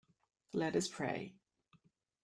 [0.53, 1.35] Let us pray.